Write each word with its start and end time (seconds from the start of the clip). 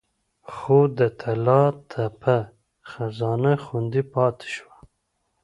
خو 0.53 0.77
د 0.97 0.99
طلا 1.19 1.63
تپه 1.89 2.37
خزانه 2.89 3.53
خوندي 3.63 4.03
پاتې 4.13 4.47
شوه 4.55 4.77